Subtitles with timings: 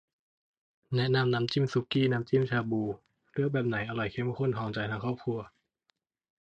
[0.95, 2.83] แนะนำน้ำจิ้มสุกี้ น้ำจิ้มชาบู
[3.33, 5.39] เลือกแบบไหนอร่อยเข้มข้นครองใจทั้งครอบครัว